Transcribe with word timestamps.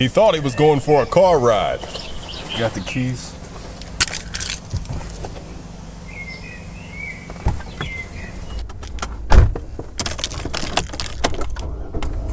He 0.00 0.08
thought 0.08 0.32
he 0.34 0.40
was 0.40 0.54
going 0.54 0.80
for 0.80 1.02
a 1.02 1.06
car 1.06 1.38
ride. 1.38 1.78
Got 2.58 2.72
the 2.72 2.80
keys? 2.86 3.34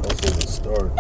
Press 0.02 0.24
it 0.24 0.48
start. 0.48 0.92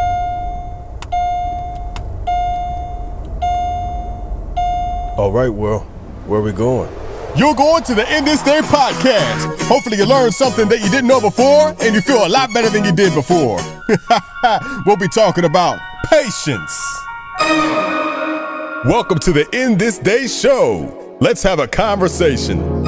All 5.17 5.31
right, 5.31 5.47
well, 5.47 5.79
where 6.25 6.41
are 6.41 6.43
we 6.43 6.51
going? 6.51 6.93
You're 7.37 7.55
going 7.55 7.83
to 7.85 7.95
the 7.95 8.09
End 8.09 8.27
This 8.27 8.43
Day 8.43 8.59
podcast. 8.59 9.57
Hopefully, 9.69 9.95
you 9.95 10.05
learned 10.05 10.33
something 10.33 10.67
that 10.67 10.81
you 10.81 10.89
didn't 10.89 11.07
know 11.07 11.21
before 11.21 11.73
and 11.79 11.95
you 11.95 12.01
feel 12.01 12.27
a 12.27 12.27
lot 12.27 12.53
better 12.53 12.69
than 12.69 12.83
you 12.83 12.91
did 12.91 13.13
before. 13.13 13.57
we'll 14.85 14.97
be 14.97 15.07
talking 15.07 15.45
about 15.45 15.79
patience. 16.05 17.05
Welcome 18.85 19.19
to 19.19 19.31
the 19.31 19.47
End 19.53 19.79
This 19.79 19.97
Day 19.99 20.27
show. 20.27 21.17
Let's 21.19 21.43
have 21.43 21.59
a 21.59 21.67
conversation. 21.67 22.83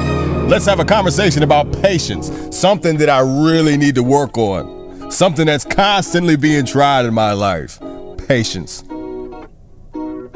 Let's 0.48 0.64
have 0.66 0.80
a 0.80 0.84
conversation 0.84 1.42
about 1.42 1.72
patience, 1.82 2.30
something 2.56 2.96
that 2.98 3.08
I 3.10 3.20
really 3.20 3.76
need 3.76 3.94
to 3.96 4.02
work 4.02 4.38
on, 4.38 5.10
something 5.10 5.46
that's 5.46 5.64
constantly 5.64 6.36
being 6.36 6.64
tried 6.64 7.06
in 7.06 7.14
my 7.14 7.32
life. 7.32 7.78
Patience. 8.26 8.84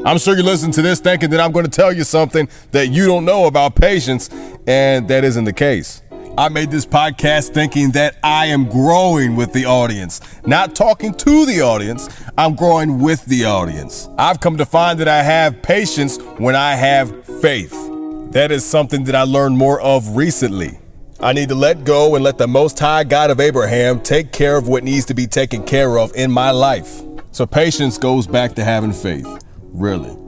I'm 0.05 0.19
sure 0.19 0.35
you 0.37 0.43
listen 0.43 0.71
to 0.71 0.81
this 0.81 0.99
thinking 0.99 1.31
that 1.31 1.39
I'm 1.39 1.51
going 1.51 1.65
to 1.65 1.71
tell 1.71 1.91
you 1.91 2.03
something 2.03 2.47
that 2.71 2.89
you 2.89 3.07
don't 3.07 3.25
know 3.25 3.47
about 3.47 3.75
patience, 3.75 4.29
and 4.67 5.07
that 5.07 5.23
isn't 5.23 5.45
the 5.45 5.53
case. 5.53 6.03
I 6.37 6.49
made 6.49 6.69
this 6.69 6.85
podcast 6.85 7.53
thinking 7.53 7.91
that 7.91 8.17
I 8.21 8.47
am 8.47 8.65
growing 8.65 9.37
with 9.37 9.53
the 9.53 9.63
audience, 9.63 10.19
not 10.45 10.75
talking 10.75 11.13
to 11.13 11.45
the 11.45 11.61
audience. 11.61 12.09
I'm 12.37 12.55
growing 12.55 12.99
with 12.99 13.23
the 13.25 13.45
audience. 13.45 14.09
I've 14.17 14.41
come 14.41 14.57
to 14.57 14.65
find 14.65 14.99
that 14.99 15.07
I 15.07 15.23
have 15.23 15.61
patience 15.61 16.17
when 16.37 16.53
I 16.53 16.75
have 16.75 17.25
faith. 17.39 17.71
That 18.31 18.51
is 18.51 18.65
something 18.65 19.05
that 19.05 19.15
I 19.15 19.21
learned 19.21 19.57
more 19.57 19.79
of 19.79 20.17
recently. 20.17 20.77
I 21.21 21.31
need 21.31 21.47
to 21.49 21.55
let 21.55 21.85
go 21.85 22.15
and 22.15 22.23
let 22.23 22.37
the 22.37 22.47
Most 22.47 22.77
High 22.79 23.05
God 23.05 23.31
of 23.31 23.39
Abraham 23.39 24.01
take 24.01 24.33
care 24.33 24.57
of 24.57 24.67
what 24.67 24.83
needs 24.83 25.05
to 25.05 25.13
be 25.13 25.27
taken 25.27 25.63
care 25.63 25.97
of 25.97 26.13
in 26.15 26.29
my 26.31 26.51
life. 26.51 27.01
So 27.31 27.45
patience 27.45 27.97
goes 27.97 28.27
back 28.27 28.55
to 28.55 28.63
having 28.65 28.91
faith. 28.91 29.41
Really. 29.71 30.24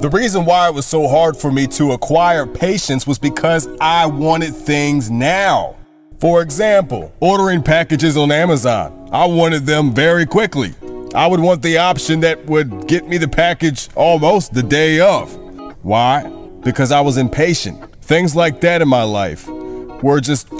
The 0.00 0.08
reason 0.08 0.46
why 0.46 0.66
it 0.66 0.72
was 0.72 0.86
so 0.86 1.06
hard 1.06 1.36
for 1.36 1.52
me 1.52 1.66
to 1.66 1.92
acquire 1.92 2.46
patience 2.46 3.06
was 3.06 3.18
because 3.18 3.68
I 3.82 4.06
wanted 4.06 4.56
things 4.56 5.10
now. 5.10 5.76
For 6.18 6.40
example, 6.40 7.12
ordering 7.20 7.62
packages 7.62 8.16
on 8.16 8.32
Amazon. 8.32 9.10
I 9.12 9.26
wanted 9.26 9.66
them 9.66 9.92
very 9.92 10.24
quickly. 10.24 10.72
I 11.14 11.26
would 11.26 11.40
want 11.40 11.60
the 11.60 11.76
option 11.76 12.20
that 12.20 12.46
would 12.46 12.88
get 12.88 13.08
me 13.08 13.18
the 13.18 13.28
package 13.28 13.90
almost 13.94 14.54
the 14.54 14.62
day 14.62 15.00
of. 15.00 15.36
Why? 15.84 16.26
Because 16.62 16.92
I 16.92 17.02
was 17.02 17.18
impatient. 17.18 17.94
Things 18.02 18.34
like 18.34 18.62
that 18.62 18.80
in 18.80 18.88
my 18.88 19.02
life 19.02 19.46
were 19.48 20.22
just 20.22 20.50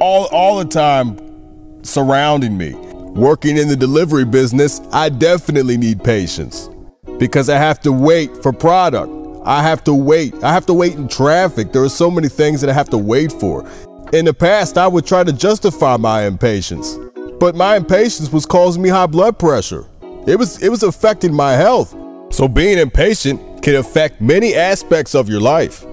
all 0.00 0.24
all 0.32 0.56
the 0.56 0.64
time 0.64 1.84
surrounding 1.84 2.56
me. 2.56 2.72
Working 2.72 3.58
in 3.58 3.68
the 3.68 3.76
delivery 3.76 4.24
business, 4.24 4.80
I 4.90 5.10
definitely 5.10 5.76
need 5.76 6.02
patience 6.02 6.70
because 7.18 7.48
I 7.48 7.58
have 7.58 7.80
to 7.80 7.92
wait 7.92 8.42
for 8.42 8.52
product. 8.52 9.12
I 9.44 9.62
have 9.62 9.84
to 9.84 9.94
wait. 9.94 10.34
I 10.42 10.52
have 10.52 10.66
to 10.66 10.74
wait 10.74 10.94
in 10.94 11.08
traffic. 11.08 11.72
There 11.72 11.82
are 11.82 11.88
so 11.88 12.10
many 12.10 12.28
things 12.28 12.60
that 12.60 12.70
I 12.70 12.72
have 12.72 12.90
to 12.90 12.98
wait 12.98 13.32
for. 13.32 13.68
In 14.12 14.24
the 14.24 14.34
past, 14.34 14.76
I 14.78 14.86
would 14.86 15.06
try 15.06 15.24
to 15.24 15.32
justify 15.32 15.96
my 15.96 16.26
impatience, 16.26 16.98
but 17.38 17.54
my 17.54 17.76
impatience 17.76 18.30
was 18.32 18.46
causing 18.46 18.82
me 18.82 18.88
high 18.88 19.06
blood 19.06 19.38
pressure. 19.38 19.86
It 20.26 20.36
was 20.38 20.62
it 20.62 20.68
was 20.68 20.82
affecting 20.82 21.32
my 21.32 21.52
health. 21.52 21.94
So 22.30 22.48
being 22.48 22.78
impatient 22.78 23.62
can 23.62 23.76
affect 23.76 24.20
many 24.20 24.54
aspects 24.54 25.14
of 25.14 25.28
your 25.28 25.40
life. 25.40 25.84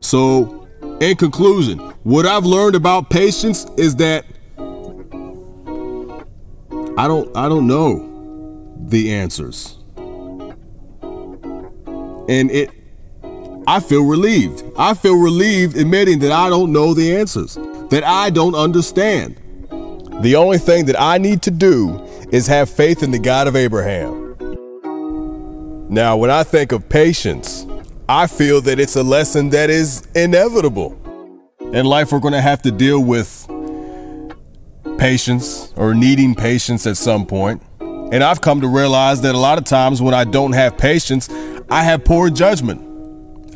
So, 0.00 0.68
in 1.00 1.16
conclusion, 1.16 1.78
what 2.02 2.26
I've 2.26 2.44
learned 2.44 2.74
about 2.74 3.08
patience 3.08 3.66
is 3.76 3.96
that 3.96 4.26
I 6.98 7.08
don't 7.08 7.34
I 7.36 7.48
don't 7.48 7.66
know 7.66 8.11
the 8.88 9.12
answers. 9.12 9.78
And 12.28 12.50
it 12.50 12.70
I 13.66 13.78
feel 13.78 14.04
relieved. 14.04 14.64
I 14.76 14.94
feel 14.94 15.16
relieved 15.16 15.76
admitting 15.76 16.18
that 16.20 16.32
I 16.32 16.48
don't 16.48 16.72
know 16.72 16.94
the 16.94 17.16
answers, 17.16 17.54
that 17.90 18.02
I 18.04 18.30
don't 18.30 18.54
understand. 18.56 19.36
The 20.20 20.34
only 20.36 20.58
thing 20.58 20.86
that 20.86 21.00
I 21.00 21.18
need 21.18 21.42
to 21.42 21.50
do 21.50 22.00
is 22.32 22.46
have 22.48 22.68
faith 22.68 23.02
in 23.02 23.12
the 23.12 23.18
God 23.18 23.46
of 23.46 23.54
Abraham. 23.54 24.36
Now, 25.88 26.16
when 26.16 26.30
I 26.30 26.42
think 26.42 26.72
of 26.72 26.88
patience, 26.88 27.66
I 28.08 28.26
feel 28.26 28.60
that 28.62 28.80
it's 28.80 28.96
a 28.96 29.02
lesson 29.02 29.50
that 29.50 29.70
is 29.70 30.08
inevitable. 30.14 30.98
In 31.72 31.86
life, 31.86 32.12
we're 32.12 32.20
going 32.20 32.34
to 32.34 32.40
have 32.40 32.62
to 32.62 32.72
deal 32.72 33.00
with 33.00 33.46
patience 34.98 35.72
or 35.76 35.94
needing 35.94 36.34
patience 36.34 36.86
at 36.86 36.96
some 36.96 37.26
point. 37.26 37.62
And 38.12 38.22
I've 38.22 38.42
come 38.42 38.60
to 38.60 38.68
realize 38.68 39.22
that 39.22 39.34
a 39.34 39.38
lot 39.38 39.56
of 39.56 39.64
times 39.64 40.02
when 40.02 40.12
I 40.12 40.24
don't 40.24 40.52
have 40.52 40.76
patience, 40.76 41.30
I 41.70 41.82
have 41.82 42.04
poor 42.04 42.28
judgment. 42.28 42.82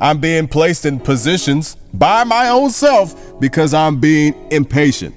I'm 0.00 0.19
being 0.19 0.49
placed 0.49 0.87
in 0.87 0.99
positions 0.99 1.77
by 1.93 2.25
my 2.25 2.49
own 2.49 2.71
self 2.71 3.39
because 3.39 3.75
I'm 3.75 4.00
being 4.00 4.34
impatient. 4.50 5.15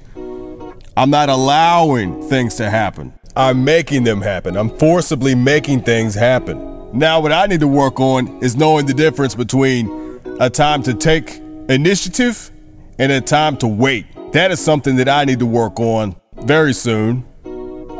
I'm 0.97 1.09
not 1.09 1.29
allowing 1.29 2.21
things 2.23 2.55
to 2.55 2.69
happen. 2.69 3.13
I'm 3.33 3.63
making 3.63 4.03
them 4.03 4.21
happen. 4.21 4.57
I'm 4.57 4.77
forcibly 4.77 5.35
making 5.35 5.83
things 5.83 6.15
happen. 6.15 6.89
Now, 6.91 7.21
what 7.21 7.31
I 7.31 7.45
need 7.45 7.61
to 7.61 7.67
work 7.67 8.01
on 8.01 8.43
is 8.43 8.57
knowing 8.57 8.87
the 8.87 8.93
difference 8.93 9.35
between 9.35 10.19
a 10.41 10.49
time 10.49 10.83
to 10.83 10.93
take 10.93 11.37
initiative 11.69 12.51
and 12.97 13.09
a 13.09 13.21
time 13.21 13.55
to 13.59 13.67
wait. 13.69 14.05
That 14.33 14.51
is 14.51 14.59
something 14.59 14.97
that 14.97 15.07
I 15.07 15.23
need 15.23 15.39
to 15.39 15.45
work 15.45 15.79
on 15.79 16.19
very 16.41 16.73
soon. 16.73 17.25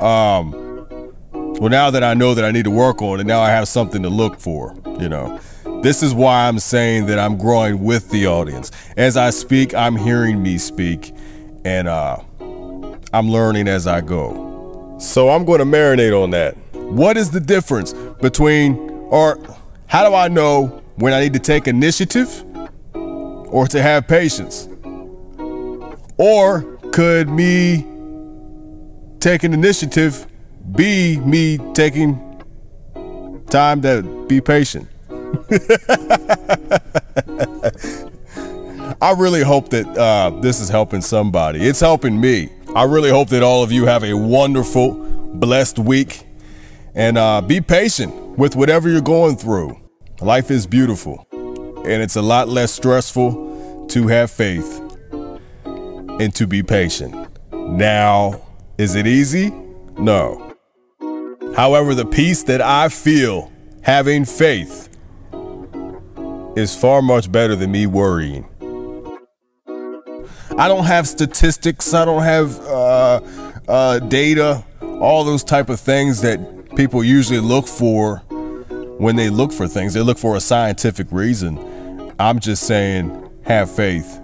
Um, 0.01 0.58
well, 1.59 1.69
now 1.69 1.91
that 1.91 2.03
I 2.03 2.13
know 2.13 2.33
that 2.33 2.45
I 2.45 2.51
need 2.51 2.63
to 2.63 2.71
work 2.71 3.01
on 3.01 3.19
it, 3.19 3.25
now 3.25 3.41
I 3.41 3.49
have 3.49 3.67
something 3.67 4.01
to 4.03 4.09
look 4.09 4.39
for, 4.39 4.73
you 4.97 5.09
know. 5.09 5.39
This 5.81 6.01
is 6.01 6.13
why 6.13 6.47
I'm 6.47 6.57
saying 6.57 7.07
that 7.07 7.19
I'm 7.19 7.37
growing 7.37 7.83
with 7.83 8.09
the 8.11 8.27
audience. 8.27 8.71
As 8.95 9.17
I 9.17 9.29
speak, 9.29 9.73
I'm 9.73 9.97
hearing 9.97 10.41
me 10.41 10.57
speak, 10.57 11.13
and 11.65 11.87
uh, 11.87 12.17
I'm 13.11 13.29
learning 13.29 13.67
as 13.67 13.87
I 13.87 13.99
go. 13.99 14.97
So 14.99 15.29
I'm 15.29 15.43
going 15.43 15.59
to 15.59 15.65
marinate 15.65 16.17
on 16.17 16.31
that. 16.31 16.55
What 16.73 17.17
is 17.17 17.29
the 17.29 17.41
difference 17.41 17.93
between, 18.21 18.77
or 19.09 19.37
how 19.87 20.07
do 20.07 20.15
I 20.15 20.29
know 20.29 20.81
when 20.95 21.13
I 21.13 21.19
need 21.19 21.33
to 21.33 21.39
take 21.39 21.67
initiative 21.67 22.45
or 22.93 23.67
to 23.67 23.81
have 23.81 24.07
patience? 24.07 24.69
Or 26.17 26.61
could 26.91 27.29
me 27.29 27.85
taking 29.19 29.53
initiative 29.53 30.25
be 30.71 31.17
me 31.19 31.57
taking 31.73 32.17
time 33.49 33.81
to 33.81 34.03
be 34.27 34.41
patient. 34.41 34.87
I 39.01 39.13
really 39.17 39.43
hope 39.43 39.69
that 39.69 39.87
uh, 39.97 40.31
this 40.41 40.59
is 40.59 40.69
helping 40.69 41.01
somebody. 41.01 41.59
It's 41.61 41.79
helping 41.79 42.19
me. 42.19 42.49
I 42.75 42.83
really 42.83 43.09
hope 43.09 43.29
that 43.29 43.43
all 43.43 43.63
of 43.63 43.71
you 43.71 43.85
have 43.85 44.03
a 44.03 44.13
wonderful, 44.13 44.93
blessed 45.33 45.79
week 45.79 46.25
and 46.95 47.17
uh, 47.17 47.41
be 47.41 47.61
patient 47.61 48.13
with 48.37 48.55
whatever 48.55 48.89
you're 48.89 49.01
going 49.01 49.37
through. 49.37 49.79
Life 50.21 50.51
is 50.51 50.67
beautiful 50.67 51.25
and 51.31 52.03
it's 52.03 52.17
a 52.17 52.21
lot 52.21 52.49
less 52.49 52.71
stressful 52.71 53.87
to 53.89 54.07
have 54.07 54.29
faith 54.29 54.81
and 55.63 56.35
to 56.35 56.45
be 56.45 56.61
patient. 56.61 57.29
Now, 57.51 58.41
is 58.77 58.95
it 58.95 59.07
easy? 59.07 59.51
No. 59.97 60.48
However, 61.59 61.93
the 61.93 62.05
peace 62.05 62.43
that 62.43 62.61
I 62.61 62.87
feel 62.87 63.51
having 63.81 64.23
faith 64.23 64.87
is 66.55 66.73
far 66.73 67.01
much 67.01 67.29
better 67.29 67.53
than 67.53 67.69
me 67.69 67.85
worrying. 67.85 68.47
I 70.57 70.69
don't 70.69 70.85
have 70.85 71.05
statistics, 71.05 71.93
I 71.93 72.05
don't 72.05 72.23
have 72.23 72.57
uh, 72.61 73.19
uh, 73.67 73.99
data, 73.99 74.63
all 75.01 75.25
those 75.25 75.43
type 75.43 75.67
of 75.67 75.81
things 75.81 76.21
that 76.21 76.77
people 76.77 77.03
usually 77.03 77.41
look 77.41 77.67
for 77.67 78.19
when 78.97 79.17
they 79.17 79.29
look 79.29 79.51
for 79.51 79.67
things. 79.67 79.93
They 79.93 80.01
look 80.01 80.17
for 80.17 80.37
a 80.37 80.39
scientific 80.39 81.07
reason. 81.11 82.13
I'm 82.21 82.39
just 82.39 82.67
saying, 82.67 83.29
have 83.43 83.69
faith 83.69 84.21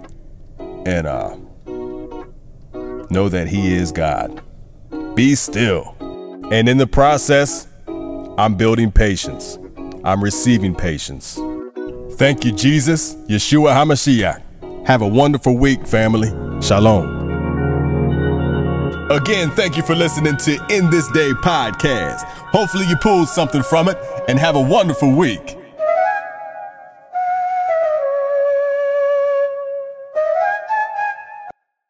and 0.86 1.06
uh, 1.06 1.36
know 3.10 3.28
that 3.28 3.46
He 3.46 3.74
is 3.74 3.92
God. 3.92 4.40
Be 5.14 5.34
still. 5.34 5.95
And 6.52 6.68
in 6.68 6.78
the 6.78 6.86
process, 6.86 7.66
I'm 8.38 8.54
building 8.54 8.92
patience. 8.92 9.58
I'm 10.04 10.22
receiving 10.22 10.76
patience. 10.76 11.40
Thank 12.12 12.44
you, 12.44 12.52
Jesus, 12.52 13.16
Yeshua 13.28 13.74
HaMashiach. 13.74 14.86
Have 14.86 15.02
a 15.02 15.08
wonderful 15.08 15.56
week, 15.56 15.84
family. 15.84 16.28
Shalom. 16.62 17.16
Again, 19.10 19.50
thank 19.50 19.76
you 19.76 19.82
for 19.82 19.96
listening 19.96 20.36
to 20.36 20.52
In 20.70 20.88
This 20.88 21.10
Day 21.10 21.32
podcast. 21.42 22.22
Hopefully, 22.52 22.86
you 22.86 22.96
pulled 22.96 23.28
something 23.28 23.64
from 23.64 23.88
it 23.88 23.98
and 24.28 24.38
have 24.38 24.54
a 24.54 24.60
wonderful 24.60 25.10
week. 25.12 25.55